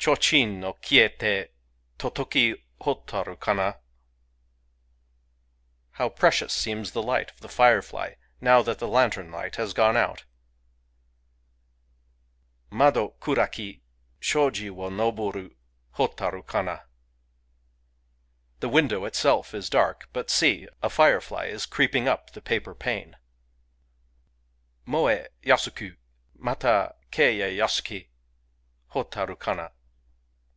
[0.00, 1.50] Chochin no Kiyete,
[1.98, 3.78] totoki Hotaru kana!
[5.90, 9.98] How precious seems [the light of] the firefly, now that the lantern light has gone
[9.98, 10.24] out!
[12.70, 13.82] Mado kuraki,
[14.18, 15.54] Shoji wo noboru
[15.98, 16.84] Hotaru kana!
[18.60, 22.74] The window itself is dark; but see!— a firefly is creep ing up the paper
[22.74, 23.16] pane!
[24.86, 25.98] Moe yasuku,
[26.36, 28.08] Mata keye yasuki,
[28.94, 29.72] Hotaru kana